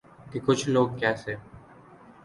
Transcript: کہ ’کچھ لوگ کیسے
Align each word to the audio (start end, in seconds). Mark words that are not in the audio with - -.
کہ 0.31 0.39
’کچھ 0.45 0.63
لوگ 0.69 0.87
کیسے 0.99 1.33